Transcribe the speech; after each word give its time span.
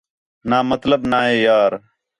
نہ 0.49 0.57
مطلب 0.71 1.01
نہ 1.11 1.19
ہے 1.25 1.35
یار 1.47 1.71